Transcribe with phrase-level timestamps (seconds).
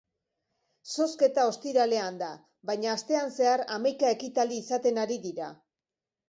[0.95, 2.29] Zozketa ostiralean da,
[2.71, 5.53] baina astean zehar hamaika ekitaldi izaten ari dira.